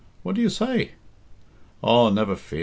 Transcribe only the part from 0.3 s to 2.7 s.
do you say?" "Aw, never fear!